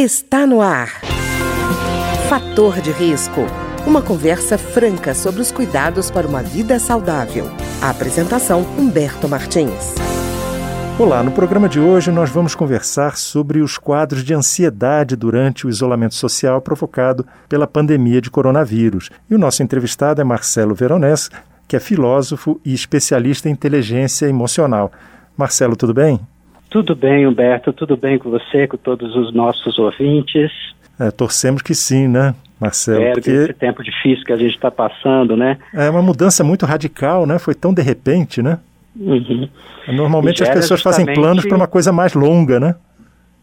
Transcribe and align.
Está 0.00 0.46
no 0.46 0.60
ar. 0.60 1.00
Fator 2.28 2.80
de 2.80 2.92
risco. 2.92 3.40
Uma 3.84 4.00
conversa 4.00 4.56
franca 4.56 5.12
sobre 5.12 5.40
os 5.40 5.50
cuidados 5.50 6.08
para 6.08 6.24
uma 6.24 6.40
vida 6.40 6.78
saudável. 6.78 7.50
A 7.82 7.90
apresentação 7.90 8.62
Humberto 8.78 9.28
Martins. 9.28 9.96
Olá, 11.00 11.20
no 11.20 11.32
programa 11.32 11.68
de 11.68 11.80
hoje 11.80 12.12
nós 12.12 12.30
vamos 12.30 12.54
conversar 12.54 13.16
sobre 13.16 13.60
os 13.60 13.76
quadros 13.76 14.22
de 14.22 14.32
ansiedade 14.32 15.16
durante 15.16 15.66
o 15.66 15.68
isolamento 15.68 16.14
social 16.14 16.60
provocado 16.60 17.26
pela 17.48 17.66
pandemia 17.66 18.20
de 18.20 18.30
coronavírus. 18.30 19.10
E 19.28 19.34
o 19.34 19.38
nosso 19.38 19.64
entrevistado 19.64 20.20
é 20.20 20.24
Marcelo 20.24 20.76
Veronese, 20.76 21.28
que 21.66 21.74
é 21.74 21.80
filósofo 21.80 22.60
e 22.64 22.72
especialista 22.72 23.48
em 23.48 23.52
inteligência 23.52 24.26
emocional. 24.26 24.92
Marcelo, 25.36 25.74
tudo 25.74 25.92
bem? 25.92 26.20
Tudo 26.70 26.94
bem, 26.94 27.26
Humberto, 27.26 27.72
tudo 27.72 27.96
bem 27.96 28.18
com 28.18 28.30
você, 28.30 28.66
com 28.66 28.76
todos 28.76 29.16
os 29.16 29.32
nossos 29.32 29.78
ouvintes. 29.78 30.50
É, 31.00 31.10
torcemos 31.10 31.62
que 31.62 31.74
sim, 31.74 32.08
né, 32.08 32.34
Marcelo? 32.60 33.02
É, 33.02 33.12
porque... 33.12 33.30
esse 33.30 33.52
tempo 33.54 33.82
difícil 33.82 34.24
que 34.24 34.32
a 34.32 34.36
gente 34.36 34.54
está 34.54 34.70
passando, 34.70 35.36
né? 35.36 35.56
É 35.72 35.88
uma 35.88 36.02
mudança 36.02 36.44
muito 36.44 36.66
radical, 36.66 37.26
né? 37.26 37.38
Foi 37.38 37.54
tão 37.54 37.72
de 37.72 37.82
repente, 37.82 38.42
né? 38.42 38.58
Uhum. 38.96 39.48
Normalmente 39.88 40.42
as 40.42 40.48
pessoas 40.48 40.80
justamente... 40.80 41.06
fazem 41.06 41.14
planos 41.14 41.46
para 41.46 41.56
uma 41.56 41.68
coisa 41.68 41.92
mais 41.92 42.14
longa, 42.14 42.58
né? 42.58 42.74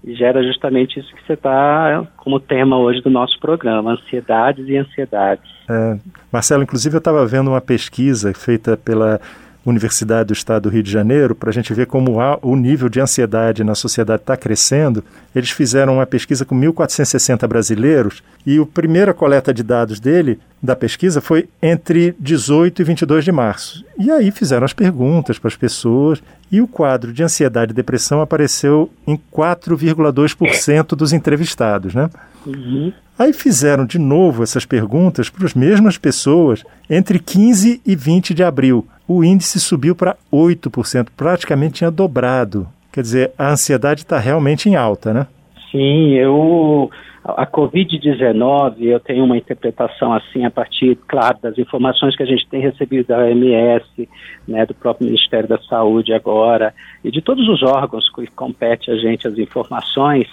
E 0.04 0.13
gera 0.13 0.44
justamente 0.44 0.99
isso 0.99 1.16
que 1.16 1.26
você 1.26 1.34
está 1.34 2.05
como 2.18 2.40
tema 2.40 2.77
hoje 2.77 3.02
do 3.02 3.10
nosso 3.10 3.40
programa, 3.40 3.94
ansiedades 3.94 4.68
e 4.68 4.77
ansiedades. 4.77 5.49
É, 5.68 5.98
Marcelo, 6.32 6.62
inclusive 6.62 6.96
eu 6.96 6.99
estava 6.99 7.26
vendo 7.26 7.49
uma 7.49 7.62
pesquisa 7.62 8.32
feita 8.34 8.77
pela 8.77 9.20
Universidade 9.66 10.28
do 10.28 10.34
Estado 10.34 10.64
do 10.64 10.70
Rio 10.70 10.84
de 10.84 10.92
Janeiro, 10.92 11.34
para 11.34 11.50
a 11.50 11.54
gente 11.54 11.74
ver 11.74 11.88
como 11.88 12.18
o 12.42 12.55
nível 12.55 12.88
de 12.88 13.02
ansiedade 13.02 13.64
na 13.64 13.74
sociedade 13.74 14.22
está 14.22 14.38
crescendo. 14.38 15.04
Eles 15.36 15.50
fizeram 15.50 15.96
uma 15.96 16.05
pesquisa 16.05 16.46
com 16.46 16.55
1.460 16.55 17.48
brasileiros 17.48 18.24
e 18.46 18.60
a 18.60 18.66
primeira 18.66 19.14
coleta 19.14 19.54
de 19.54 19.64
dados 19.64 20.00
dele, 20.00 20.40
da 20.62 20.76
pesquisa, 20.76 21.20
foi 21.20 21.49
entre 21.62 22.16
18 22.20 22.82
e 22.82 22.85
22 22.85 23.26
de 23.26 23.32
março. 23.32 23.84
E 23.98 24.12
aí 24.12 24.32
fizeram 24.32 24.66
as 24.66 24.74
perguntas 24.74 25.40
para 25.40 25.48
as 25.48 25.55
pessoas 25.55 26.22
e 26.52 26.62
o 26.62 26.68
quadro 26.68 27.12
de 27.12 27.24
ansiedade 27.24 27.72
e 27.72 27.76
depressão 27.76 28.22
apareceu 28.22 28.90
em 29.07 29.20
4,2% 29.34 30.96
dos 30.96 31.12
entrevistados, 31.12 31.96
né? 31.96 32.10
Uhum. 32.46 32.94
Aí 33.18 33.32
fizeram 33.32 33.85
de 33.85 33.98
novo 33.98 34.44
essas 34.44 34.66
perguntas 34.66 35.29
para 35.29 35.46
as 35.46 35.54
mesmas 35.54 35.98
pessoas 35.98 36.63
entre 36.90 37.18
15 37.18 37.82
e 37.85 37.96
20 37.96 38.34
de 38.34 38.44
abril. 38.44 38.85
O 39.07 39.23
índice 39.23 39.59
subiu 39.59 39.95
para 39.95 40.15
8%, 40.31 41.07
praticamente 41.15 41.75
tinha 41.75 41.91
dobrado. 41.91 42.67
Quer 42.91 43.01
dizer, 43.01 43.31
a 43.37 43.51
ansiedade 43.51 44.01
está 44.01 44.17
realmente 44.17 44.70
em 44.70 44.75
alta, 44.75 45.13
né? 45.13 45.27
Sim, 45.71 46.13
eu 46.13 46.89
a 47.26 47.48
Covid-19, 47.48 48.83
eu 48.83 48.99
tenho 48.99 49.23
uma 49.23 49.35
interpretação 49.35 50.13
assim 50.13 50.45
a 50.45 50.51
partir, 50.51 50.95
claro, 51.07 51.39
das 51.41 51.57
informações 51.57 52.15
que 52.15 52.21
a 52.21 52.26
gente 52.26 52.48
tem 52.48 52.61
recebido 52.61 53.07
da 53.07 53.17
OMS, 53.17 54.07
né, 54.48 54.63
do 54.63 54.76
próprio 54.76 55.07
Ministério 55.07 55.49
da 55.49 55.57
Saúde 55.57 56.13
agora, 56.13 56.71
e 57.03 57.09
de 57.09 57.21
todos 57.21 57.49
os 57.49 57.63
órgãos 57.63 58.07
que 58.13 58.27
compete 58.27 58.91
a 58.91 58.95
gente 58.95 59.27
as 59.27 59.39
informações, 59.39 60.27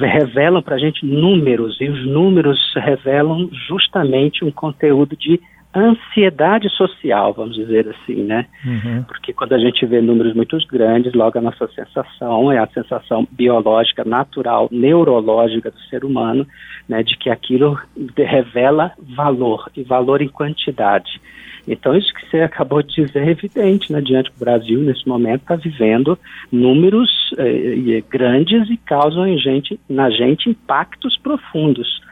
revelam 0.00 0.62
para 0.62 0.76
a 0.76 0.78
gente 0.78 1.04
números, 1.04 1.78
e 1.78 1.90
os 1.90 2.06
números 2.06 2.58
revelam 2.74 3.50
justamente 3.68 4.44
um 4.44 4.50
conteúdo 4.50 5.14
de 5.14 5.38
ansiedade 5.74 6.68
social, 6.70 7.32
vamos 7.32 7.56
dizer 7.56 7.88
assim, 7.88 8.22
né? 8.22 8.46
Uhum. 8.64 9.02
Porque 9.04 9.32
quando 9.32 9.54
a 9.54 9.58
gente 9.58 9.84
vê 9.86 10.00
números 10.00 10.34
muito 10.34 10.56
grandes, 10.68 11.12
logo 11.12 11.38
a 11.38 11.42
nossa 11.42 11.66
sensação 11.68 12.50
é 12.52 12.58
a 12.58 12.66
sensação 12.68 13.26
biológica, 13.30 14.04
natural, 14.04 14.68
neurológica 14.70 15.70
do 15.70 15.80
ser 15.90 16.04
humano, 16.04 16.46
né, 16.88 17.02
de 17.02 17.16
que 17.16 17.30
aquilo 17.30 17.78
revela 18.16 18.92
valor, 19.16 19.70
e 19.76 19.82
valor 19.82 20.22
em 20.22 20.28
quantidade. 20.28 21.20
Então, 21.66 21.96
isso 21.96 22.12
que 22.12 22.28
você 22.28 22.40
acabou 22.40 22.82
de 22.82 22.94
dizer 22.94 23.26
é 23.26 23.30
evidente, 23.30 23.90
né? 23.90 24.00
Diante 24.00 24.30
do 24.30 24.38
Brasil, 24.38 24.80
nesse 24.80 25.08
momento, 25.08 25.40
está 25.42 25.56
vivendo 25.56 26.18
números 26.52 27.10
eh, 27.38 28.02
grandes 28.10 28.68
e 28.68 28.76
causam 28.76 29.26
em 29.26 29.38
gente, 29.38 29.80
na 29.88 30.10
gente 30.10 30.50
impactos 30.50 31.16
profundos. 31.16 32.02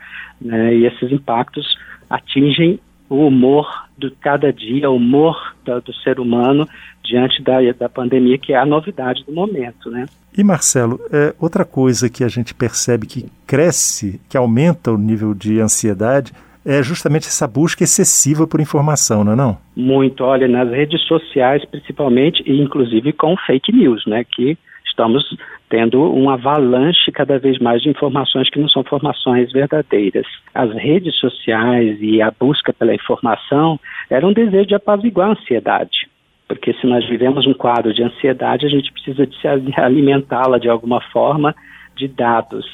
Né? 0.40 0.74
E 0.74 0.86
esses 0.86 1.12
impactos 1.12 1.76
atingem 2.08 2.80
o 3.12 3.26
humor 3.26 3.68
de 3.98 4.10
cada 4.10 4.50
dia, 4.50 4.90
o 4.90 4.96
humor 4.96 5.54
do, 5.64 5.80
do 5.82 5.94
ser 5.94 6.18
humano 6.18 6.66
diante 7.04 7.42
da, 7.42 7.58
da 7.78 7.88
pandemia, 7.88 8.38
que 8.38 8.52
é 8.54 8.56
a 8.56 8.64
novidade 8.64 9.22
do 9.24 9.32
momento, 9.32 9.90
né? 9.90 10.06
E 10.36 10.42
Marcelo, 10.42 10.98
é, 11.12 11.34
outra 11.38 11.62
coisa 11.62 12.08
que 12.08 12.24
a 12.24 12.28
gente 12.28 12.54
percebe 12.54 13.06
que 13.06 13.26
cresce, 13.46 14.18
que 14.30 14.36
aumenta 14.36 14.90
o 14.90 14.96
nível 14.96 15.34
de 15.34 15.60
ansiedade, 15.60 16.32
é 16.64 16.82
justamente 16.82 17.26
essa 17.26 17.46
busca 17.46 17.84
excessiva 17.84 18.46
por 18.46 18.60
informação, 18.60 19.22
não 19.22 19.32
é 19.32 19.36
não? 19.36 19.58
Muito, 19.76 20.24
olha, 20.24 20.48
nas 20.48 20.70
redes 20.70 21.02
sociais 21.02 21.62
principalmente, 21.66 22.42
e 22.46 22.62
inclusive 22.62 23.12
com 23.12 23.36
fake 23.36 23.72
news, 23.72 24.06
né, 24.06 24.24
que 24.24 24.56
estamos 24.86 25.24
tendo 25.72 26.14
um 26.14 26.28
avalanche 26.28 27.10
cada 27.10 27.38
vez 27.38 27.58
mais 27.58 27.80
de 27.80 27.88
informações 27.88 28.50
que 28.50 28.60
não 28.60 28.68
são 28.68 28.82
informações 28.82 29.50
verdadeiras. 29.50 30.26
As 30.54 30.70
redes 30.70 31.16
sociais 31.16 31.96
e 31.98 32.20
a 32.20 32.30
busca 32.30 32.74
pela 32.74 32.94
informação 32.94 33.80
era 34.10 34.26
um 34.26 34.34
desejo 34.34 34.66
de 34.66 34.74
apaziguar 34.74 35.30
a 35.30 35.32
ansiedade. 35.32 36.10
Porque 36.46 36.74
se 36.74 36.86
nós 36.86 37.08
vivemos 37.08 37.46
um 37.46 37.54
quadro 37.54 37.94
de 37.94 38.02
ansiedade, 38.02 38.66
a 38.66 38.68
gente 38.68 38.92
precisa 38.92 39.26
de 39.26 39.34
se 39.40 39.48
alimentá-la 39.80 40.58
de 40.58 40.68
alguma 40.68 41.00
forma 41.10 41.54
de 41.96 42.06
dados. 42.06 42.66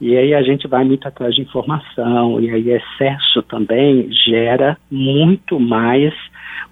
E 0.00 0.16
aí 0.16 0.32
a 0.32 0.42
gente 0.42 0.68
vai 0.68 0.84
muito 0.84 1.08
atrás 1.08 1.34
de 1.34 1.42
informação, 1.42 2.40
e 2.40 2.48
aí 2.50 2.70
excesso 2.70 3.42
também 3.42 4.12
gera 4.12 4.78
muito 4.88 5.58
mais 5.58 6.14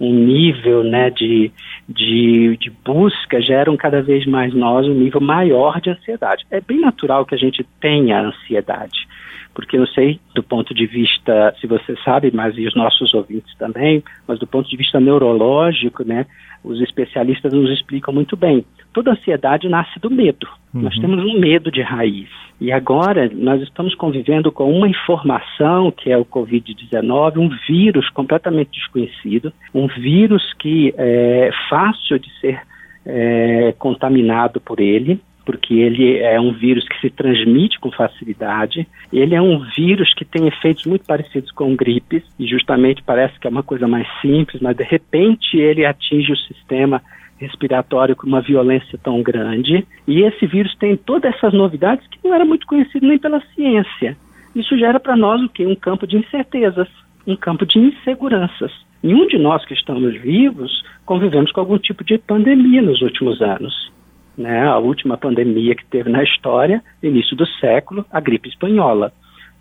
um 0.00 0.12
nível 0.12 0.82
né, 0.82 1.10
de, 1.10 1.50
de, 1.88 2.56
de 2.56 2.70
busca, 2.84 3.40
geram 3.40 3.76
cada 3.76 4.02
vez 4.02 4.26
mais 4.26 4.54
nós 4.54 4.86
um 4.86 4.94
nível 4.94 5.20
maior 5.20 5.80
de 5.80 5.90
ansiedade. 5.90 6.44
É 6.50 6.60
bem 6.60 6.80
natural 6.80 7.24
que 7.24 7.34
a 7.34 7.38
gente 7.38 7.64
tenha 7.80 8.20
ansiedade, 8.20 9.06
porque 9.54 9.78
não 9.78 9.86
sei 9.86 10.20
do 10.34 10.42
ponto 10.42 10.74
de 10.74 10.86
vista, 10.86 11.54
se 11.60 11.66
você 11.66 11.96
sabe, 12.04 12.30
mas 12.32 12.56
e 12.58 12.66
os 12.66 12.74
nossos 12.74 13.12
ouvintes 13.14 13.56
também, 13.56 14.02
mas 14.26 14.38
do 14.38 14.46
ponto 14.46 14.68
de 14.68 14.76
vista 14.76 15.00
neurológico, 15.00 16.04
né, 16.04 16.26
os 16.62 16.80
especialistas 16.80 17.52
nos 17.52 17.70
explicam 17.70 18.12
muito 18.12 18.36
bem. 18.36 18.64
Toda 18.92 19.12
ansiedade 19.12 19.68
nasce 19.68 19.98
do 20.00 20.10
medo. 20.10 20.48
Uhum. 20.74 20.82
Nós 20.82 20.98
temos 20.98 21.24
um 21.24 21.38
medo 21.38 21.70
de 21.70 21.82
raiz. 21.82 22.28
E 22.60 22.72
agora 22.72 23.30
nós 23.34 23.60
estamos 23.62 23.94
convivendo 23.94 24.50
com 24.50 24.72
uma 24.72 24.88
informação 24.88 25.90
que 25.90 26.10
é 26.10 26.16
o 26.16 26.24
Covid-19, 26.24 27.36
um 27.36 27.50
vírus 27.68 28.08
completamente 28.10 28.70
desconhecido, 28.70 29.52
um 29.74 29.86
vírus 29.86 30.54
que 30.54 30.94
é 30.96 31.50
fácil 31.68 32.18
de 32.18 32.30
ser 32.40 32.60
é, 33.04 33.74
contaminado 33.78 34.60
por 34.60 34.80
ele, 34.80 35.20
porque 35.44 35.74
ele 35.74 36.18
é 36.18 36.40
um 36.40 36.52
vírus 36.52 36.88
que 36.88 37.00
se 37.00 37.08
transmite 37.08 37.78
com 37.78 37.92
facilidade. 37.92 38.86
Ele 39.12 39.34
é 39.34 39.40
um 39.40 39.60
vírus 39.76 40.12
que 40.14 40.24
tem 40.24 40.48
efeitos 40.48 40.84
muito 40.86 41.06
parecidos 41.06 41.52
com 41.52 41.76
gripes, 41.76 42.24
e 42.38 42.46
justamente 42.46 43.02
parece 43.02 43.38
que 43.38 43.46
é 43.46 43.50
uma 43.50 43.62
coisa 43.62 43.86
mais 43.86 44.08
simples, 44.20 44.60
mas 44.60 44.76
de 44.76 44.82
repente 44.82 45.56
ele 45.56 45.86
atinge 45.86 46.32
o 46.32 46.36
sistema 46.36 47.00
respiratório 47.38 48.16
com 48.16 48.26
uma 48.26 48.40
violência 48.40 48.98
tão 49.02 49.22
grande. 49.22 49.86
E 50.06 50.22
esse 50.22 50.46
vírus 50.46 50.74
tem 50.76 50.96
todas 50.96 51.34
essas 51.34 51.52
novidades 51.52 52.06
que 52.08 52.18
não 52.24 52.34
era 52.34 52.44
muito 52.44 52.66
conhecido 52.66 53.06
nem 53.06 53.18
pela 53.18 53.40
ciência. 53.54 54.16
Isso 54.54 54.76
gera 54.78 54.98
para 54.98 55.16
nós 55.16 55.42
o 55.42 55.48
quê? 55.48 55.66
Um 55.66 55.74
campo 55.74 56.06
de 56.06 56.16
incertezas, 56.16 56.88
um 57.26 57.36
campo 57.36 57.66
de 57.66 57.78
inseguranças. 57.78 58.72
Nenhum 59.02 59.26
de 59.26 59.38
nós 59.38 59.64
que 59.64 59.74
estamos 59.74 60.14
vivos 60.20 60.82
convivemos 61.04 61.52
com 61.52 61.60
algum 61.60 61.78
tipo 61.78 62.02
de 62.02 62.18
pandemia 62.18 62.80
nos 62.80 63.02
últimos 63.02 63.40
anos. 63.42 63.92
Né? 64.36 64.66
A 64.66 64.78
última 64.78 65.16
pandemia 65.16 65.74
que 65.74 65.84
teve 65.86 66.10
na 66.10 66.22
história, 66.22 66.82
início 67.02 67.36
do 67.36 67.46
século, 67.46 68.04
a 68.10 68.20
gripe 68.20 68.48
espanhola. 68.48 69.12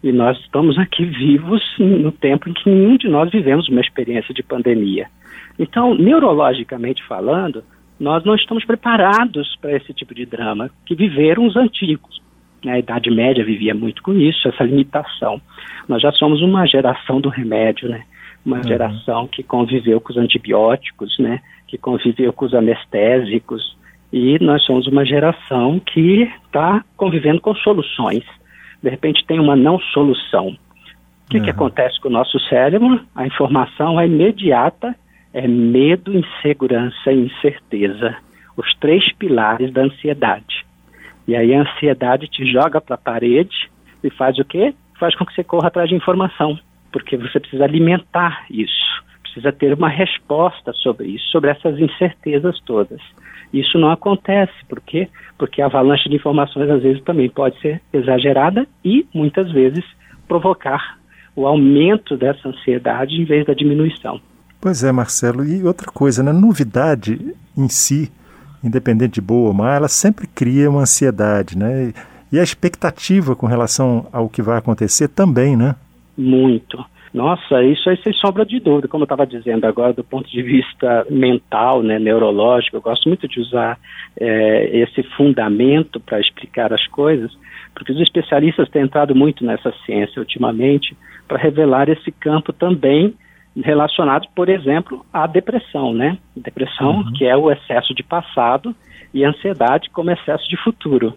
E 0.05 0.11
nós 0.11 0.39
estamos 0.41 0.77
aqui 0.77 1.03
vivos 1.03 1.63
no 1.79 2.11
tempo 2.11 2.47
em 2.47 2.53
que 2.53 2.69
nenhum 2.69 2.95
de 2.95 3.09
nós 3.09 3.31
vivemos 3.31 3.67
uma 3.67 3.81
experiência 3.81 4.35
de 4.35 4.43
pandemia. 4.43 5.07
Então, 5.57 5.95
neurologicamente 5.95 7.03
falando, 7.07 7.63
nós 7.99 8.23
não 8.23 8.35
estamos 8.35 8.63
preparados 8.63 9.55
para 9.59 9.75
esse 9.75 9.91
tipo 9.95 10.13
de 10.13 10.23
drama 10.23 10.69
que 10.85 10.93
viveram 10.93 11.47
os 11.47 11.57
antigos. 11.57 12.21
Né? 12.63 12.73
A 12.73 12.79
Idade 12.79 13.09
Média 13.09 13.43
vivia 13.43 13.73
muito 13.73 14.03
com 14.03 14.13
isso, 14.13 14.47
essa 14.47 14.63
limitação. 14.63 15.41
Nós 15.89 16.03
já 16.03 16.11
somos 16.11 16.39
uma 16.43 16.67
geração 16.67 17.19
do 17.19 17.29
remédio, 17.29 17.89
né? 17.89 18.03
Uma 18.45 18.57
uhum. 18.57 18.63
geração 18.63 19.27
que 19.27 19.41
conviveu 19.41 19.99
com 19.99 20.11
os 20.11 20.17
antibióticos, 20.19 21.17
né? 21.17 21.39
Que 21.67 21.79
conviveu 21.79 22.31
com 22.31 22.45
os 22.45 22.53
anestésicos. 22.53 23.75
E 24.13 24.37
nós 24.39 24.63
somos 24.65 24.85
uma 24.85 25.03
geração 25.03 25.79
que 25.79 26.29
está 26.45 26.85
convivendo 26.95 27.41
com 27.41 27.55
soluções. 27.55 28.23
De 28.85 28.91
repente 28.91 29.25
tem 29.25 29.39
uma 29.39 29.55
não 29.55 29.79
solução. 29.79 30.49
O 31.25 31.29
que, 31.31 31.39
uhum. 31.39 31.43
que 31.43 31.49
acontece 31.49 31.99
com 31.99 32.07
o 32.07 32.11
nosso 32.11 32.39
cérebro? 32.41 33.01
A 33.15 33.25
informação 33.25 33.99
é 33.99 34.05
imediata 34.05 34.95
é 35.33 35.45
medo, 35.49 36.17
insegurança 36.17 37.11
e 37.11 37.25
incerteza, 37.25 38.15
os 38.55 38.73
três 38.75 39.11
pilares 39.15 39.73
da 39.73 39.81
ansiedade. 39.81 40.65
E 41.27 41.35
aí 41.35 41.53
a 41.53 41.61
ansiedade 41.61 42.29
te 42.29 42.49
joga 42.49 42.79
para 42.79 42.95
a 42.95 42.97
parede 42.97 43.69
e 44.01 44.09
faz 44.11 44.37
o 44.37 44.45
quê? 44.45 44.73
Faz 44.97 45.13
com 45.15 45.25
que 45.25 45.33
você 45.33 45.43
corra 45.43 45.67
atrás 45.67 45.89
de 45.89 45.95
informação, 45.95 46.57
porque 46.89 47.17
você 47.17 47.37
precisa 47.37 47.65
alimentar 47.65 48.45
isso, 48.49 49.03
precisa 49.23 49.51
ter 49.51 49.73
uma 49.73 49.89
resposta 49.89 50.71
sobre 50.71 51.07
isso, 51.07 51.25
sobre 51.31 51.49
essas 51.49 51.77
incertezas 51.79 52.61
todas. 52.61 53.01
Isso 53.55 53.79
não 53.79 53.89
acontece, 53.89 54.51
por 54.67 54.81
quê? 54.81 55.07
Porque 55.37 55.61
a 55.61 55.67
avalanche 55.67 56.09
de 56.09 56.15
informações 56.15 56.69
às 56.69 56.83
vezes 56.83 57.01
também 57.03 57.29
pode 57.29 57.57
ser 57.61 57.81
exagerada 57.93 58.67
e 58.83 59.07
muitas 59.13 59.49
vezes 59.49 59.81
provocar 60.27 60.97
o 61.33 61.47
aumento 61.47 62.17
dessa 62.17 62.49
ansiedade 62.49 63.15
em 63.15 63.23
vez 63.23 63.45
da 63.45 63.53
diminuição. 63.53 64.19
Pois 64.59 64.83
é, 64.83 64.91
Marcelo. 64.91 65.45
E 65.45 65.63
outra 65.63 65.89
coisa, 65.89 66.21
né? 66.21 66.33
Novidade 66.33 67.33
em 67.57 67.69
si, 67.69 68.11
independente 68.61 69.15
de 69.15 69.21
boa 69.21 69.47
ou 69.47 69.53
má, 69.53 69.73
ela 69.73 69.87
sempre 69.87 70.27
cria 70.27 70.69
uma 70.69 70.81
ansiedade, 70.81 71.57
né? 71.57 71.93
E 72.33 72.37
a 72.37 72.43
expectativa 72.43 73.37
com 73.37 73.45
relação 73.45 74.05
ao 74.11 74.27
que 74.27 74.41
vai 74.41 74.57
acontecer 74.57 75.07
também, 75.07 75.55
né? 75.55 75.75
Muito. 76.17 76.83
Nossa, 77.15 77.63
isso 77.63 77.89
aí 77.89 77.97
sem 78.03 78.11
sombra 78.11 78.45
de 78.45 78.59
dúvida. 78.59 78.89
Como 78.89 79.03
eu 79.03 79.05
estava 79.05 79.25
dizendo 79.25 79.63
agora, 79.63 79.93
do 79.93 80.03
ponto 80.03 80.29
de 80.29 80.41
vista 80.43 81.07
mental, 81.09 81.81
né, 81.81 81.97
neurológico, 81.97 82.75
eu 82.75 82.81
gosto 82.81 83.07
muito 83.07 83.25
de 83.25 83.39
usar 83.39 83.79
é, 84.19 84.79
esse 84.79 85.01
fundamento 85.15 85.97
para 85.97 86.19
explicar 86.19 86.73
as 86.73 86.85
coisas, 86.87 87.31
porque 87.73 87.93
os 87.93 88.01
especialistas 88.01 88.67
têm 88.67 88.81
entrado 88.81 89.15
muito 89.15 89.45
nessa 89.45 89.73
ciência 89.85 90.19
ultimamente 90.19 90.93
para 91.25 91.37
revelar 91.37 91.87
esse 91.87 92.11
campo 92.11 92.51
também 92.51 93.13
relacionado, 93.63 94.27
por 94.35 94.49
exemplo, 94.49 95.05
à 95.13 95.25
depressão, 95.25 95.93
né? 95.93 96.17
Depressão, 96.35 96.97
uhum. 96.97 97.13
que 97.13 97.23
é 97.23 97.37
o 97.37 97.49
excesso 97.49 97.95
de 97.95 98.03
passado, 98.03 98.75
e 99.13 99.23
ansiedade 99.23 99.89
como 99.89 100.11
excesso 100.11 100.49
de 100.49 100.57
futuro. 100.57 101.13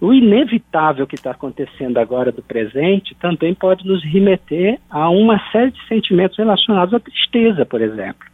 O 0.00 0.14
inevitável 0.14 1.06
que 1.06 1.14
está 1.14 1.32
acontecendo 1.32 1.98
agora 1.98 2.32
do 2.32 2.42
presente 2.42 3.14
também 3.20 3.54
pode 3.54 3.86
nos 3.86 4.02
remeter 4.02 4.78
a 4.88 5.10
uma 5.10 5.38
série 5.52 5.72
de 5.72 5.86
sentimentos 5.86 6.38
relacionados 6.38 6.94
à 6.94 6.98
tristeza, 6.98 7.66
por 7.66 7.82
exemplo. 7.82 8.26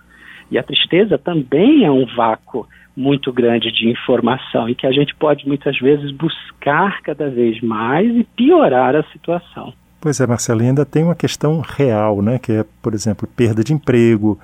E 0.49 0.59
a 0.59 0.63
tristeza 0.63 1.19
também 1.19 1.85
é 1.85 1.91
um 1.91 2.07
vácuo 2.15 2.69
muito 2.97 3.33
grande 3.33 3.73
de 3.73 3.91
informação 3.91 4.69
e 4.69 4.75
que 4.75 4.87
a 4.87 4.93
gente 4.93 5.15
pode 5.17 5.47
muitas 5.47 5.77
vezes 5.79 6.13
buscar 6.13 7.03
cada 7.03 7.29
vez 7.29 7.61
mais 7.61 8.09
e 8.17 8.25
piorar 8.37 8.95
a 8.95 9.03
situação. 9.13 9.75
Pois 10.01 10.21
é, 10.21 10.27
Marcelo, 10.27 10.61
ainda 10.61 10.87
tem 10.87 11.03
uma 11.03 11.17
questão 11.17 11.61
real, 11.61 12.23
né, 12.23 12.39
que 12.39 12.53
é, 12.53 12.65
por 12.81 12.95
exemplo, 12.95 13.29
perda 13.37 13.65
de 13.65 13.73
emprego, 13.73 14.39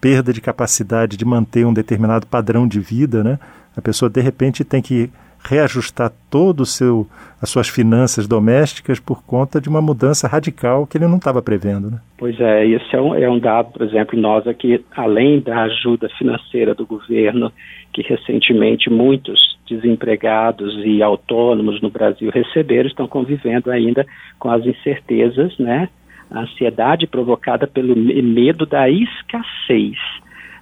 perda 0.00 0.32
de 0.32 0.40
capacidade 0.40 1.16
de 1.16 1.24
manter 1.24 1.66
um 1.66 1.72
determinado 1.72 2.24
padrão 2.26 2.68
de 2.68 2.78
vida, 2.78 3.24
né? 3.24 3.38
A 3.76 3.82
pessoa 3.82 4.08
de 4.08 4.20
repente 4.20 4.64
tem 4.64 4.80
que 4.80 5.10
reajustar 5.42 6.12
todo 6.30 6.60
o 6.60 6.66
seu 6.66 7.06
as 7.40 7.50
suas 7.50 7.68
finanças 7.68 8.26
domésticas 8.26 8.98
por 8.98 9.22
conta 9.22 9.60
de 9.60 9.68
uma 9.68 9.80
mudança 9.80 10.26
radical 10.26 10.86
que 10.86 10.98
ele 10.98 11.06
não 11.06 11.18
estava 11.18 11.40
prevendo, 11.40 11.88
né? 11.88 12.00
Pois 12.18 12.38
é, 12.40 12.66
esse 12.66 12.96
é 12.96 13.00
um, 13.00 13.14
é 13.14 13.30
um 13.30 13.38
dado, 13.38 13.72
por 13.72 13.82
exemplo, 13.82 14.18
nós 14.18 14.44
aqui, 14.46 14.84
além 14.96 15.40
da 15.40 15.62
ajuda 15.62 16.08
financeira 16.18 16.74
do 16.74 16.84
governo, 16.84 17.52
que 17.92 18.02
recentemente 18.02 18.90
muitos 18.90 19.56
desempregados 19.68 20.74
e 20.84 21.00
autônomos 21.00 21.80
no 21.80 21.90
Brasil 21.90 22.30
receberam, 22.30 22.88
estão 22.88 23.06
convivendo 23.06 23.70
ainda 23.70 24.04
com 24.38 24.50
as 24.50 24.66
incertezas, 24.66 25.56
né? 25.58 25.88
A 26.30 26.40
ansiedade 26.40 27.06
provocada 27.06 27.66
pelo 27.66 27.94
medo 27.96 28.66
da 28.66 28.90
escassez 28.90 29.96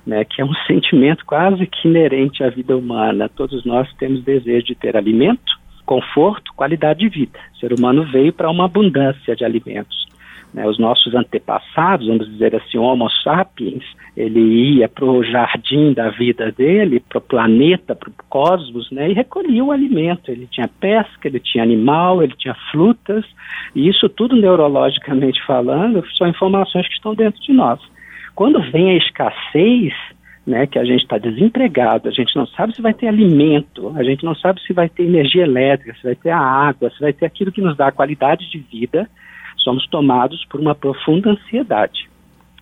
né, 0.06 0.24
que 0.24 0.40
é 0.40 0.44
um 0.44 0.54
sentimento 0.66 1.24
quase 1.26 1.66
que 1.66 1.88
inerente 1.88 2.44
à 2.44 2.48
vida 2.48 2.76
humana. 2.76 3.28
Todos 3.28 3.64
nós 3.64 3.92
temos 3.94 4.22
desejo 4.22 4.66
de 4.66 4.74
ter 4.74 4.96
alimento, 4.96 5.58
conforto, 5.84 6.52
qualidade 6.54 7.00
de 7.00 7.08
vida. 7.08 7.38
O 7.54 7.58
ser 7.58 7.72
humano 7.72 8.04
veio 8.04 8.32
para 8.32 8.50
uma 8.50 8.66
abundância 8.66 9.34
de 9.34 9.44
alimentos. 9.44 10.06
Né, 10.54 10.66
os 10.66 10.78
nossos 10.78 11.14
antepassados, 11.14 12.06
vamos 12.06 12.30
dizer 12.30 12.54
assim, 12.54 12.78
Homo 12.78 13.10
sapiens, 13.22 13.84
ele 14.16 14.40
ia 14.78 14.88
para 14.88 15.04
o 15.04 15.22
jardim 15.22 15.92
da 15.92 16.08
vida 16.08 16.50
dele, 16.52 17.00
para 17.00 17.18
o 17.18 17.20
planeta, 17.20 17.94
para 17.94 18.08
o 18.08 18.12
cosmos, 18.28 18.90
né, 18.90 19.10
e 19.10 19.12
recolhia 19.12 19.62
o 19.62 19.72
alimento. 19.72 20.30
Ele 20.30 20.46
tinha 20.46 20.68
pesca, 20.80 21.28
ele 21.28 21.40
tinha 21.40 21.64
animal, 21.64 22.22
ele 22.22 22.34
tinha 22.38 22.54
frutas, 22.70 23.24
e 23.74 23.88
isso 23.88 24.08
tudo 24.08 24.36
neurologicamente 24.36 25.44
falando 25.44 26.02
são 26.16 26.28
informações 26.28 26.86
que 26.86 26.94
estão 26.94 27.14
dentro 27.14 27.40
de 27.42 27.52
nós. 27.52 27.80
Quando 28.36 28.60
vem 28.70 28.90
a 28.90 28.98
escassez, 28.98 29.94
né, 30.46 30.66
que 30.66 30.78
a 30.78 30.84
gente 30.84 31.00
está 31.00 31.16
desempregado, 31.16 32.06
a 32.06 32.12
gente 32.12 32.36
não 32.36 32.46
sabe 32.46 32.76
se 32.76 32.82
vai 32.82 32.92
ter 32.92 33.08
alimento, 33.08 33.94
a 33.96 34.04
gente 34.04 34.26
não 34.26 34.34
sabe 34.34 34.60
se 34.60 34.74
vai 34.74 34.90
ter 34.90 35.04
energia 35.04 35.44
elétrica, 35.44 35.96
se 35.96 36.02
vai 36.02 36.14
ter 36.14 36.28
a 36.28 36.38
água, 36.38 36.90
se 36.90 37.00
vai 37.00 37.14
ter 37.14 37.24
aquilo 37.24 37.50
que 37.50 37.62
nos 37.62 37.74
dá 37.78 37.90
qualidade 37.90 38.50
de 38.50 38.58
vida, 38.58 39.08
somos 39.56 39.86
tomados 39.86 40.44
por 40.44 40.60
uma 40.60 40.74
profunda 40.74 41.30
ansiedade. 41.30 42.10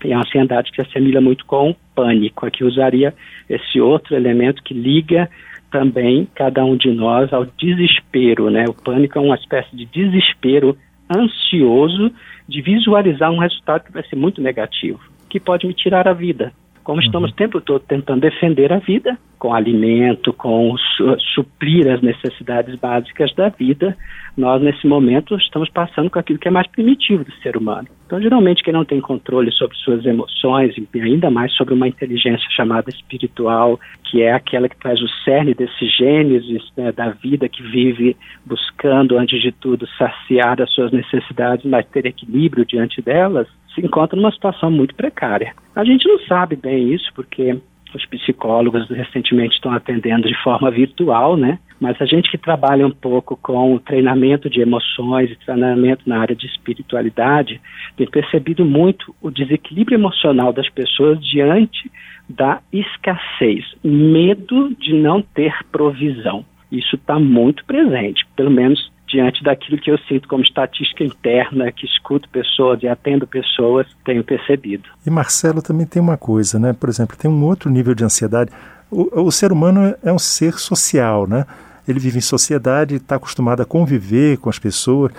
E 0.05 0.13
é 0.13 0.17
uma 0.17 0.23
ansiedade 0.23 0.71
que 0.71 0.81
se 0.81 0.89
assemelha 0.89 1.21
muito 1.21 1.45
com 1.45 1.71
o 1.71 1.77
pânico. 1.93 2.47
Aqui 2.47 2.63
usaria 2.63 3.13
esse 3.51 3.81
outro 3.81 4.15
elemento 4.15 4.63
que 4.63 4.75
liga 4.75 5.29
também 5.73 6.29
cada 6.37 6.65
um 6.65 6.77
de 6.77 6.93
nós 6.93 7.33
ao 7.33 7.47
desespero, 7.59 8.49
né? 8.49 8.65
O 8.69 8.75
pânico 8.75 9.19
é 9.19 9.21
uma 9.21 9.35
espécie 9.35 9.75
de 9.75 9.87
desespero 9.87 10.79
ansioso 11.11 12.13
de 12.49 12.63
visualizar 12.63 13.33
um 13.33 13.39
resultado 13.39 13.83
que 13.85 13.93
vai 13.93 14.05
ser 14.05 14.15
muito 14.15 14.41
negativo 14.41 15.14
que 15.35 15.41
pode 15.41 15.67
me 15.67 15.75
tirar 15.75 16.07
a 16.07 16.13
vida. 16.13 16.53
Como 16.85 17.01
uhum. 17.01 17.05
estamos 17.05 17.33
o 17.33 17.35
tempo 17.35 17.61
todo 17.61 17.81
tentando 17.81 18.21
defender 18.21 18.73
a 18.73 18.79
vida, 18.79 19.19
com 19.37 19.53
alimento, 19.53 20.33
com 20.33 20.77
su 20.97 21.17
suprir 21.35 21.91
as 21.91 22.01
necessidades 22.01 22.77
básicas 22.77 23.35
da 23.35 23.49
vida, 23.49 23.97
nós 24.37 24.63
nesse 24.63 24.87
momento 24.87 25.35
estamos 25.35 25.69
passando 25.71 26.09
com 26.09 26.21
aquilo 26.21 26.39
que 26.39 26.47
é 26.47 26.53
mais 26.53 26.69
primitivo 26.69 27.25
do 27.25 27.33
ser 27.43 27.57
humano. 27.57 27.89
Então, 28.15 28.23
geralmente, 28.23 28.63
quem 28.63 28.73
não 28.73 28.85
tem 28.85 29.01
controle 29.01 29.51
sobre 29.51 29.77
suas 29.77 30.07
emoções, 30.07 30.73
e 30.79 31.01
ainda 31.01 31.33
mais 31.33 31.53
sobre 31.53 31.75
uma 31.75 31.89
inteligência 31.89 32.49
chamada 32.49 32.89
espiritual, 32.89 33.81
que 34.05 34.23
é 34.23 34.33
aquela 34.33 34.69
que 34.69 34.77
traz 34.77 35.03
o 35.03 35.09
cerne 35.25 35.53
desse 35.53 35.85
gênesis 35.89 36.63
né, 36.77 36.93
da 36.93 37.11
vida 37.11 37.49
que 37.49 37.61
vive 37.61 38.17
buscando, 38.47 39.19
antes 39.19 39.43
de 39.43 39.51
tudo, 39.51 39.89
saciar 39.99 40.63
as 40.63 40.73
suas 40.73 40.93
necessidades, 40.93 41.67
mas 41.69 41.89
ter 41.89 42.07
equilíbrio 42.07 42.65
diante 42.65 43.03
delas, 43.03 43.49
se 43.75 43.81
encontra 43.81 44.15
numa 44.17 44.31
situação 44.31 44.71
muito 44.71 44.95
precária. 44.95 45.53
A 45.75 45.85
gente 45.85 46.07
não 46.07 46.21
sabe 46.21 46.55
bem 46.55 46.95
isso 46.95 47.11
porque 47.17 47.59
os 47.95 48.07
psicólogos 48.07 48.89
recentemente 48.89 49.55
estão 49.55 49.73
atendendo 49.73 50.29
de 50.29 50.43
forma 50.43 50.71
virtual, 50.71 51.37
né? 51.37 51.59
Mas 51.81 52.01
a 52.01 52.07
gente 52.07 52.31
que 52.31 52.39
trabalha 52.39 52.87
um 52.87 52.91
pouco 52.91 53.37
com 53.37 53.75
o 53.75 53.81
treinamento 53.81 54.49
de 54.49 54.61
emoções 54.61 55.31
e 55.31 55.37
treinamento 55.37 56.09
na 56.09 56.19
área 56.19 56.35
de 56.35 56.47
espiritualidade 56.47 57.61
tem 57.97 58.07
percebido 58.07 58.65
muito 58.65 59.15
o 59.21 59.31
desequilíbrio 59.31 59.97
emocional 59.97 60.53
das 60.53 60.69
pessoas 60.69 61.21
diante 61.21 61.91
da 62.29 62.61
escassez, 62.73 63.65
medo 63.83 64.75
de 64.77 64.95
não 64.95 65.21
ter 65.21 65.55
provisão. 65.71 66.45
Isso 66.73 66.97
está 66.97 67.19
muito 67.19 67.65
presente, 67.65 68.25
pelo 68.35 68.51
menos 68.51 68.91
diante 69.07 69.43
daquilo 69.43 69.79
que 69.79 69.91
eu 69.91 69.99
sinto 70.09 70.29
como 70.29 70.43
estatística 70.43 71.05
interna, 71.05 71.71
que 71.71 71.87
escuto 71.87 72.29
pessoas 72.29 72.83
e 72.83 72.89
atendo 72.89 73.27
pessoas, 73.27 73.87
tenho 74.05 74.25
percebido. 74.25 74.85
E 75.07 75.11
Marcelo 75.11 75.63
também 75.63 75.87
tem 75.87 76.01
uma 76.01 76.17
coisa, 76.17 76.59
né? 76.59 76.73
Por 76.73 76.89
exemplo, 76.89 77.17
tem 77.17 77.31
um 77.31 77.45
outro 77.45 77.71
nível 77.71 77.95
de 77.95 78.05
ansiedade. 78.05 78.51
O, 78.91 79.23
o 79.25 79.33
ser 79.33 79.53
humano 79.53 79.95
é 80.03 80.13
um 80.13 80.19
ser 80.19 80.55
social, 80.55 81.27
né? 81.27 81.47
Ele 81.87 82.01
vive 82.01 82.19
em 82.19 82.23
sociedade, 82.23 82.97
está 82.97 83.17
acostumado 83.17 83.63
a 83.63 83.67
conviver 83.67 84.39
com 84.39 84.49
as 84.49 84.59
pessoas. 84.59 85.13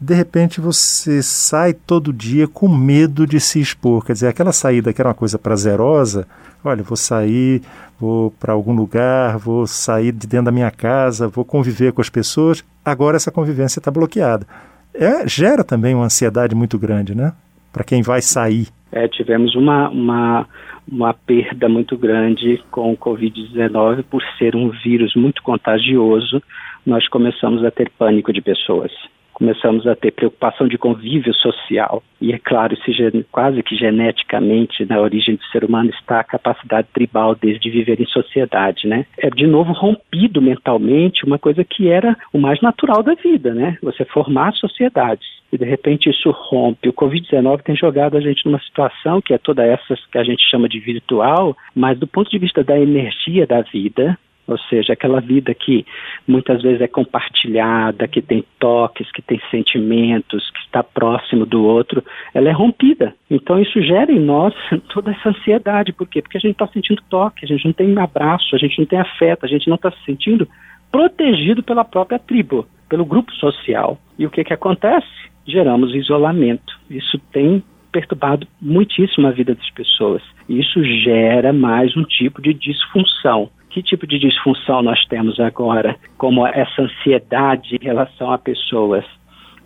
De 0.00 0.14
repente 0.14 0.60
você 0.60 1.20
sai 1.22 1.74
todo 1.74 2.12
dia 2.12 2.46
com 2.46 2.68
medo 2.68 3.26
de 3.26 3.40
se 3.40 3.60
expor. 3.60 4.04
Quer 4.04 4.12
dizer, 4.12 4.28
aquela 4.28 4.52
saída 4.52 4.92
que 4.92 5.02
era 5.02 5.08
uma 5.08 5.14
coisa 5.14 5.36
prazerosa, 5.40 6.24
olha, 6.64 6.84
vou 6.84 6.96
sair, 6.96 7.62
vou 7.98 8.30
para 8.30 8.52
algum 8.52 8.72
lugar, 8.72 9.36
vou 9.38 9.66
sair 9.66 10.12
de 10.12 10.28
dentro 10.28 10.46
da 10.46 10.52
minha 10.52 10.70
casa, 10.70 11.26
vou 11.26 11.44
conviver 11.44 11.92
com 11.92 12.00
as 12.00 12.08
pessoas. 12.08 12.64
Agora 12.84 13.16
essa 13.16 13.32
convivência 13.32 13.80
está 13.80 13.90
bloqueada. 13.90 14.46
É, 14.94 15.26
gera 15.26 15.64
também 15.64 15.96
uma 15.96 16.04
ansiedade 16.04 16.54
muito 16.54 16.78
grande, 16.78 17.12
né? 17.12 17.32
Para 17.72 17.82
quem 17.82 18.00
vai 18.00 18.22
sair. 18.22 18.68
É, 18.92 19.08
tivemos 19.08 19.56
uma, 19.56 19.88
uma, 19.88 20.46
uma 20.88 21.12
perda 21.12 21.68
muito 21.68 21.98
grande 21.98 22.62
com 22.70 22.92
o 22.92 22.96
Covid-19 22.96 24.04
por 24.08 24.22
ser 24.38 24.54
um 24.54 24.70
vírus 24.70 25.16
muito 25.16 25.42
contagioso. 25.42 26.40
Nós 26.86 27.08
começamos 27.08 27.64
a 27.64 27.70
ter 27.72 27.90
pânico 27.98 28.32
de 28.32 28.40
pessoas 28.40 28.92
começamos 29.38 29.86
a 29.86 29.94
ter 29.94 30.10
preocupação 30.10 30.66
de 30.66 30.76
convívio 30.76 31.32
social. 31.34 32.02
E 32.20 32.32
é 32.32 32.38
claro, 32.38 32.76
se, 32.78 32.92
quase 33.30 33.62
que 33.62 33.76
geneticamente 33.76 34.84
na 34.84 35.00
origem 35.00 35.36
do 35.36 35.44
ser 35.44 35.64
humano 35.64 35.90
está 35.90 36.18
a 36.18 36.24
capacidade 36.24 36.88
tribal 36.92 37.36
desde 37.36 37.70
viver 37.70 38.00
em 38.00 38.06
sociedade, 38.06 38.88
né? 38.88 39.06
É 39.16 39.30
de 39.30 39.46
novo 39.46 39.72
rompido 39.72 40.42
mentalmente 40.42 41.24
uma 41.24 41.38
coisa 41.38 41.62
que 41.64 41.88
era 41.88 42.16
o 42.32 42.38
mais 42.38 42.60
natural 42.60 43.02
da 43.02 43.14
vida, 43.14 43.54
né? 43.54 43.78
Você 43.82 44.04
formar 44.04 44.52
sociedades. 44.54 45.26
E 45.52 45.56
de 45.56 45.64
repente 45.64 46.10
isso 46.10 46.30
rompe. 46.30 46.88
O 46.88 46.92
Covid-19 46.92 47.62
tem 47.62 47.76
jogado 47.76 48.16
a 48.16 48.20
gente 48.20 48.44
numa 48.44 48.60
situação 48.60 49.22
que 49.22 49.32
é 49.32 49.38
toda 49.38 49.64
essa 49.64 49.94
que 50.10 50.18
a 50.18 50.24
gente 50.24 50.42
chama 50.50 50.68
de 50.68 50.80
virtual, 50.80 51.56
mas 51.74 51.98
do 51.98 52.06
ponto 52.06 52.28
de 52.30 52.38
vista 52.38 52.62
da 52.64 52.78
energia 52.78 53.46
da 53.46 53.62
vida, 53.62 54.18
ou 54.48 54.58
seja, 54.58 54.94
aquela 54.94 55.20
vida 55.20 55.54
que 55.54 55.84
muitas 56.26 56.62
vezes 56.62 56.80
é 56.80 56.88
compartilhada, 56.88 58.08
que 58.08 58.22
tem 58.22 58.42
toques, 58.58 59.12
que 59.12 59.20
tem 59.20 59.38
sentimentos, 59.50 60.50
que 60.50 60.60
está 60.60 60.82
próximo 60.82 61.44
do 61.44 61.62
outro, 61.62 62.02
ela 62.32 62.48
é 62.48 62.52
rompida. 62.52 63.14
Então 63.30 63.60
isso 63.60 63.80
gera 63.82 64.10
em 64.10 64.18
nós 64.18 64.54
toda 64.92 65.10
essa 65.10 65.28
ansiedade. 65.28 65.92
Por 65.92 66.08
quê? 66.08 66.22
Porque 66.22 66.38
a 66.38 66.40
gente 66.40 66.52
está 66.52 66.66
sentindo 66.68 67.02
toque, 67.10 67.44
a 67.44 67.48
gente 67.48 67.66
não 67.66 67.72
tem 67.74 67.96
abraço, 67.98 68.56
a 68.56 68.58
gente 68.58 68.78
não 68.78 68.86
tem 68.86 68.98
afeto, 68.98 69.44
a 69.44 69.48
gente 69.48 69.68
não 69.68 69.76
está 69.76 69.90
se 69.90 70.02
sentindo 70.06 70.48
protegido 70.90 71.62
pela 71.62 71.84
própria 71.84 72.18
tribo, 72.18 72.66
pelo 72.88 73.04
grupo 73.04 73.30
social. 73.34 73.98
E 74.18 74.24
o 74.24 74.30
que, 74.30 74.42
que 74.42 74.54
acontece? 74.54 75.06
Geramos 75.46 75.94
isolamento. 75.94 76.78
Isso 76.88 77.18
tem 77.30 77.62
perturbado 77.92 78.46
muitíssimo 78.60 79.26
a 79.26 79.30
vida 79.30 79.54
das 79.54 79.70
pessoas. 79.70 80.22
Isso 80.48 80.82
gera 81.02 81.52
mais 81.52 81.96
um 81.96 82.04
tipo 82.04 82.40
de 82.40 82.54
disfunção. 82.54 83.50
Que 83.70 83.82
tipo 83.82 84.06
de 84.06 84.18
disfunção 84.18 84.82
nós 84.82 85.04
temos 85.06 85.38
agora? 85.38 85.96
Como 86.16 86.46
essa 86.46 86.82
ansiedade 86.82 87.76
em 87.76 87.84
relação 87.84 88.32
a 88.32 88.38
pessoas? 88.38 89.04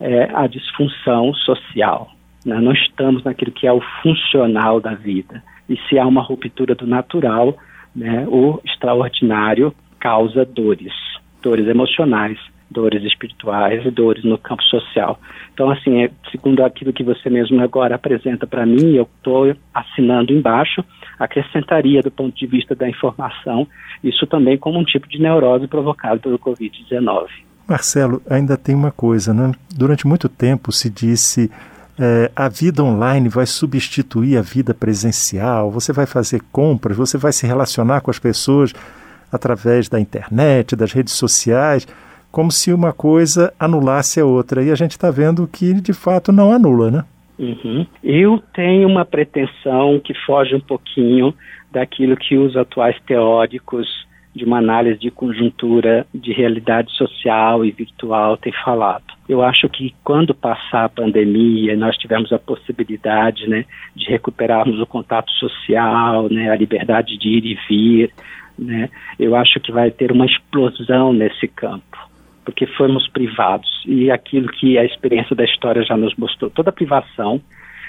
É 0.01 0.31
a 0.35 0.47
disfunção 0.47 1.33
social. 1.35 2.11
Né? 2.45 2.59
Não 2.61 2.73
estamos 2.73 3.23
naquilo 3.23 3.53
que 3.53 3.67
é 3.67 3.73
o 3.73 3.81
funcional 4.03 4.81
da 4.81 4.95
vida. 4.95 5.43
E 5.69 5.77
se 5.89 5.99
há 5.99 6.07
uma 6.07 6.23
ruptura 6.23 6.75
do 6.75 6.87
natural, 6.87 7.57
né, 7.95 8.27
o 8.29 8.61
extraordinário 8.65 9.73
causa 10.01 10.45
dores, 10.45 10.93
dores 11.41 11.69
emocionais, 11.69 12.39
dores 12.73 13.05
espirituais 13.05 13.85
e 13.85 13.91
dores 13.91 14.25
no 14.25 14.39
campo 14.39 14.63
social. 14.65 15.21
Então, 15.53 15.71
assim, 15.71 16.03
é, 16.03 16.11
segundo 16.31 16.65
aquilo 16.65 16.93
que 16.93 17.05
você 17.05 17.29
mesmo 17.31 17.61
agora 17.63 17.95
apresenta 17.95 18.47
para 18.47 18.67
mim, 18.67 18.95
eu 18.95 19.07
estou 19.19 19.55
assinando 19.73 20.33
embaixo, 20.33 20.83
acrescentaria 21.25 22.03
do 22.03 22.11
ponto 22.11 22.37
de 22.37 22.47
vista 22.47 22.75
da 22.75 22.89
informação, 22.89 23.67
isso 24.03 24.27
também 24.27 24.59
como 24.59 24.79
um 24.79 24.85
tipo 24.85 25.09
de 25.09 25.21
neurose 25.21 25.67
provocado 25.67 26.21
pelo 26.21 26.39
Covid-19. 26.39 27.27
Marcelo, 27.69 28.21
ainda 28.29 28.57
tem 28.57 28.75
uma 28.75 28.91
coisa, 28.91 29.33
né? 29.33 29.53
Durante 29.75 30.07
muito 30.07 30.29
tempo 30.29 30.73
se 30.73 30.91
disse 30.91 31.51
é, 31.99 32.31
a 32.35 32.49
vida 32.49 32.83
online 32.83 33.29
vai 33.29 33.47
substituir 33.47 34.37
a 34.37 34.43
vida 34.43 34.75
presencial, 34.75 35.71
você 35.71 35.93
vai 35.93 36.07
fazer 36.07 36.43
compras, 36.51 36.97
você 36.97 37.17
vai 37.17 37.33
se 37.33 37.47
relacionar 37.47 38.01
com 38.01 38.11
as 38.11 38.19
pessoas 38.19 38.73
através 39.31 39.89
da 39.89 40.01
internet, 40.01 40.75
das 40.75 40.93
redes 40.93 41.15
sociais 41.15 41.87
como 42.33 42.51
se 42.51 42.73
uma 42.73 42.95
coisa 42.95 43.53
anulasse 43.61 44.19
a 44.19 44.25
outra. 44.25 44.63
E 44.65 44.71
a 44.71 44.75
gente 44.75 44.93
está 44.93 45.11
vendo 45.11 45.47
que, 45.47 45.75
de 45.75 45.93
fato, 45.93 46.33
não 46.33 46.51
anula, 46.51 46.91
né? 46.91 47.05
Uhum. 47.39 47.87
Eu 48.03 48.43
tenho 48.55 48.89
uma 48.89 49.05
pretensão 49.05 49.99
que 49.99 50.15
foge 50.27 50.55
um 50.55 50.61
pouquinho 50.61 51.35
daquilo 51.71 52.17
que 52.17 52.37
os 52.37 52.57
atuais 52.57 52.97
teóricos 53.07 53.89
de 54.35 54.45
uma 54.45 54.59
análise 54.59 54.99
de 54.99 55.11
conjuntura 55.11 56.07
de 56.15 56.33
realidade 56.33 56.91
social 56.93 57.65
e 57.65 57.71
virtual 57.71 58.37
têm 58.37 58.53
falado. 58.65 59.05
Eu 59.29 59.43
acho 59.43 59.69
que 59.69 59.95
quando 60.03 60.35
passar 60.35 60.85
a 60.85 60.89
pandemia, 60.89 61.77
nós 61.77 61.97
tivemos 61.99 62.33
a 62.33 62.39
possibilidade 62.39 63.47
né, 63.47 63.65
de 63.95 64.07
recuperarmos 64.07 64.81
o 64.81 64.87
contato 64.87 65.31
social, 65.33 66.29
né, 66.31 66.51
a 66.51 66.57
liberdade 66.57 67.19
de 67.19 67.29
ir 67.29 67.45
e 67.45 67.59
vir, 67.69 68.11
né, 68.59 68.89
eu 69.19 69.37
acho 69.37 69.61
que 69.61 69.71
vai 69.71 69.91
ter 69.91 70.11
uma 70.13 70.27
explosão 70.27 71.13
nesse 71.13 71.47
campo 71.49 72.12
porque 72.45 72.67
fomos 72.67 73.09
privados. 73.09 73.69
E 73.87 74.11
aquilo 74.11 74.49
que 74.49 74.79
a 74.79 74.85
experiência 74.85 75.35
da 75.35 75.45
história 75.45 75.83
já 75.83 75.97
nos 75.97 76.15
mostrou, 76.17 76.51
toda 76.51 76.73
privação 76.73 77.41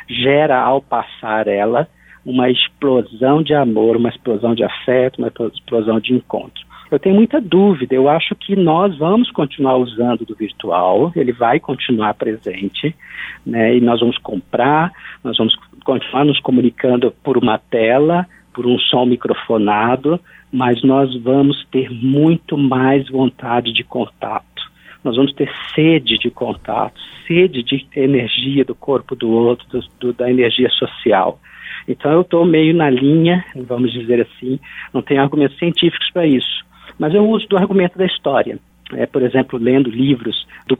gera, 0.07 0.59
ao 0.59 0.81
passar 0.81 1.47
ela, 1.47 1.87
uma 2.25 2.49
explosão 2.49 3.43
de 3.43 3.53
amor, 3.53 3.97
uma 3.97 4.09
explosão 4.09 4.55
de 4.55 4.63
afeto, 4.63 5.19
uma 5.19 5.31
explosão 5.53 5.99
de 5.99 6.13
encontro. 6.13 6.63
Eu 6.91 6.99
tenho 6.99 7.15
muita 7.15 7.41
dúvida, 7.41 7.95
eu 7.95 8.07
acho 8.07 8.35
que 8.35 8.55
nós 8.55 8.95
vamos 8.97 9.31
continuar 9.31 9.77
usando 9.77 10.25
do 10.25 10.35
virtual, 10.35 11.11
ele 11.15 11.31
vai 11.31 11.59
continuar 11.59 12.13
presente, 12.13 12.95
né, 13.43 13.75
e 13.75 13.81
nós 13.81 13.99
vamos 13.99 14.17
comprar, 14.19 14.91
nós 15.23 15.35
vamos 15.37 15.55
continuar 15.83 16.23
nos 16.23 16.39
comunicando 16.39 17.11
por 17.23 17.35
uma 17.35 17.57
tela, 17.57 18.27
por 18.53 18.67
um 18.67 18.77
som 18.77 19.05
microfonado, 19.05 20.19
mas 20.53 20.83
nós 20.83 21.11
vamos 21.19 21.65
ter 21.71 21.89
muito 21.89 22.55
mais 22.55 23.09
vontade 23.09 23.73
de 23.73 23.83
contato. 23.83 24.45
Nós 25.03 25.15
vamos 25.15 25.33
ter 25.33 25.51
sede 25.73 26.19
de 26.19 26.29
contato, 26.29 27.01
sede 27.27 27.63
de 27.63 27.87
energia 27.95 28.63
do 28.63 28.75
corpo 28.75 29.15
do 29.15 29.31
outro, 29.31 29.67
do, 29.67 29.83
do, 29.99 30.13
da 30.13 30.29
energia 30.29 30.69
social. 30.69 31.39
Então 31.87 32.11
eu 32.11 32.21
estou 32.21 32.45
meio 32.45 32.73
na 32.73 32.87
linha, 32.87 33.43
vamos 33.67 33.91
dizer 33.91 34.21
assim, 34.21 34.59
não 34.93 35.01
tenho 35.01 35.21
argumentos 35.21 35.57
científicos 35.57 36.09
para 36.11 36.27
isso, 36.27 36.63
mas 36.99 37.15
eu 37.15 37.27
uso 37.27 37.47
do 37.47 37.57
argumento 37.57 37.97
da 37.97 38.05
história. 38.05 38.59
É, 38.93 39.07
por 39.07 39.23
exemplo, 39.23 39.57
lendo 39.57 39.89
livros 39.89 40.45
do 40.67 40.77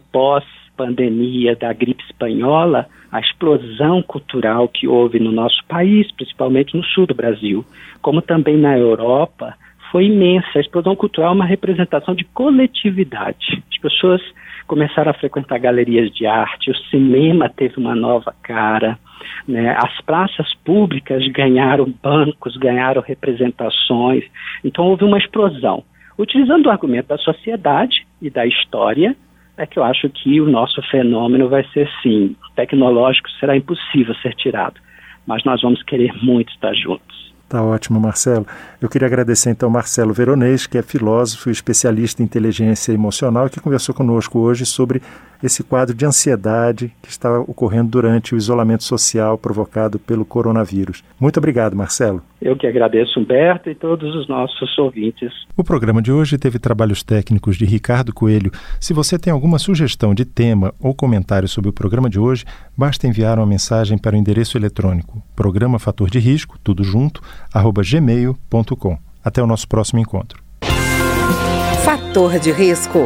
pós-pandemia 0.76 1.56
da 1.56 1.72
gripe 1.72 2.04
espanhola, 2.04 2.88
a 3.12 3.20
explosão 3.20 4.02
cultural 4.02 4.68
que 4.68 4.88
houve 4.88 5.20
no 5.20 5.32
nosso 5.32 5.64
país, 5.68 6.12
principalmente 6.14 6.76
no 6.76 6.84
sul 6.84 7.06
do 7.06 7.14
Brasil, 7.14 7.66
como 8.02 8.22
também 8.22 8.58
na 8.58 8.78
Europa, 8.78 9.56
foi 9.92 10.06
imensa. 10.06 10.48
A 10.56 10.62
explosão 10.62 10.96
cultural 10.96 11.32
é 11.32 11.36
uma 11.36 11.46
representação 11.46 12.16
de 12.16 12.24
coletividade. 12.26 13.64
As 13.72 13.78
pessoas 13.78 14.22
começaram 14.68 15.12
a 15.12 15.14
frequentar 15.14 15.60
galerias 15.60 16.10
de 16.12 16.26
arte, 16.26 16.72
o 16.72 16.78
cinema 16.90 17.50
teve 17.50 17.78
uma 17.78 17.94
nova 17.96 18.34
cara, 18.42 18.98
né? 19.48 19.76
as 19.78 20.02
praças 20.02 20.54
públicas 20.66 21.26
ganharam 21.28 21.94
bancos, 22.02 22.58
ganharam 22.58 23.02
representações. 23.02 24.24
Então 24.64 24.86
houve 24.86 25.04
uma 25.04 25.18
explosão. 25.18 25.84
Utilizando 26.18 26.68
o 26.68 26.70
argumento 26.70 27.08
da 27.08 27.18
sociedade 27.18 28.06
e 28.22 28.30
da 28.30 28.46
história, 28.46 29.16
é 29.58 29.66
que 29.66 29.78
eu 29.78 29.84
acho 29.84 30.10
que 30.10 30.42
o 30.42 30.50
nosso 30.50 30.82
fenômeno 30.90 31.50
vai 31.50 31.64
ser 31.74 31.90
sim, 32.02 32.36
tecnológico 32.56 33.30
será 33.40 33.56
impossível 33.56 34.16
ser 34.16 34.34
tirado, 34.36 34.80
mas 35.28 35.44
nós 35.44 35.62
vamos 35.62 35.84
querer 35.84 36.14
muito 36.24 36.52
estar 36.52 36.74
juntos. 36.74 37.24
Tá 37.48 37.62
ótimo, 37.62 38.00
Marcelo. 38.00 38.48
Eu 38.82 38.90
queria 38.90 39.08
agradecer 39.08 39.52
então 39.52 39.70
Marcelo 39.70 40.12
Veronês, 40.12 40.66
que 40.66 40.76
é 40.76 40.82
filósofo 40.82 41.50
e 41.50 41.52
especialista 41.52 42.24
em 42.24 42.26
inteligência 42.26 42.92
emocional, 42.92 43.48
que 43.48 43.60
conversou 43.60 43.94
conosco 43.94 44.40
hoje 44.40 44.66
sobre 44.66 45.04
esse 45.44 45.62
quadro 45.62 45.94
de 45.94 46.06
ansiedade 46.06 46.94
que 47.02 47.10
está 47.10 47.40
ocorrendo 47.42 47.90
durante 47.90 48.34
o 48.34 48.38
isolamento 48.38 48.86
social 48.86 49.38
provocado 49.38 50.00
pelo 50.00 50.24
coronavírus. 50.24 51.04
Muito 51.20 51.38
obrigado, 51.38 51.76
Marcelo. 51.76 52.24
Eu 52.42 52.56
que 52.56 52.66
agradeço, 52.66 53.20
Humberto, 53.20 53.70
e 53.70 53.76
todos 53.76 54.16
os 54.16 54.28
nossos 54.28 54.78
ouvintes. 54.78 55.32
O 55.56 55.64
programa 55.64 56.02
de 56.02 56.12
hoje 56.12 56.38
teve 56.38 56.60
trabalhos 56.60 57.04
técnicos 57.04 57.58
de 57.58 57.66
Ricardo 57.66 58.14
Coelho. 58.14 58.52
Se 58.80 58.94
você 58.94 59.20
tem 59.20 59.32
alguma 59.32 59.60
sugestão 59.60 60.14
de 60.14 60.24
tema 60.24 60.74
ou 60.80 60.96
comentário 60.96 61.48
sobre 61.48 61.70
o 61.70 61.74
programa 61.74 62.10
de 62.10 62.20
hoje, 62.20 62.46
basta 62.78 63.08
enviar 63.08 63.38
uma 63.38 63.46
mensagem 63.46 63.98
para 63.98 64.16
o 64.16 64.18
endereço 64.18 64.58
eletrônico 64.58 65.22
programa 65.36 65.78
fator 65.78 66.10
de 66.10 66.20
risco, 66.20 66.58
tudo 66.64 66.84
junto, 66.84 67.22
arroba 67.54 67.82
gmail.com. 67.84 68.98
Até 69.24 69.42
o 69.42 69.48
nosso 69.48 69.68
próximo 69.68 70.00
encontro. 70.00 70.42
Fator 71.84 72.40
de 72.40 72.52
risco 72.52 73.06